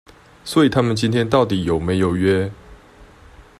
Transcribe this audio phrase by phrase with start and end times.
[0.43, 2.51] 所以他們今天到底有沒有約